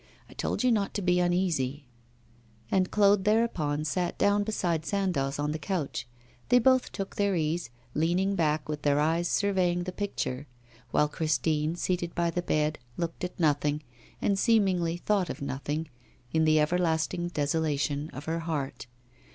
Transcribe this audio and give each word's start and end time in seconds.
I 0.27 0.33
told 0.33 0.63
you 0.63 0.71
not 0.71 0.95
to 0.95 1.03
be 1.03 1.19
uneasy.' 1.19 1.85
And 2.71 2.89
Claude 2.89 3.23
thereupon 3.23 3.85
sat 3.85 4.17
down 4.17 4.43
beside 4.43 4.83
Sandoz 4.83 5.37
on 5.37 5.51
the 5.51 5.59
couch. 5.59 6.07
They 6.49 6.57
both 6.57 6.91
took 6.91 7.17
their 7.17 7.35
ease, 7.35 7.69
leaning 7.93 8.33
back, 8.33 8.67
with 8.67 8.81
their 8.81 8.99
eyes 8.99 9.27
surveying 9.27 9.83
the 9.83 9.91
picture; 9.91 10.47
while 10.89 11.07
Christine, 11.07 11.75
seated 11.75 12.15
by 12.15 12.31
the 12.31 12.41
bed, 12.41 12.79
looked 12.97 13.23
at 13.23 13.39
nothing, 13.39 13.83
and 14.19 14.39
seemingly 14.39 14.97
thought 14.97 15.29
of 15.29 15.39
nothing, 15.39 15.87
in 16.33 16.45
the 16.45 16.59
everlasting 16.59 17.27
desolation 17.27 18.09
of 18.09 18.25
her 18.25 18.39
heart. 18.39 18.87